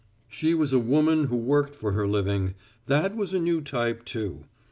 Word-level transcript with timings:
She 0.27 0.55
was 0.55 0.73
a 0.73 0.79
woman 0.79 1.25
who 1.25 1.37
worked 1.37 1.75
for 1.75 1.91
her 1.91 2.07
living; 2.07 2.55
that 2.87 3.15
was 3.15 3.35
a 3.35 3.39
new 3.39 3.61
type, 3.61 4.03
too. 4.03 4.45